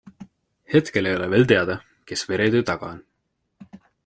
[0.75, 1.75] Hetkel ei ole veel teada,
[2.13, 3.05] kes veretöö taga on.